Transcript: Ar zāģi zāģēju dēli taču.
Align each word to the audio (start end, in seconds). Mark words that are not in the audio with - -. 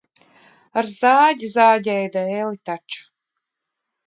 Ar 0.81 0.87
zāģi 0.93 1.49
zāģēju 1.57 2.09
dēli 2.17 2.59
taču. 2.71 3.05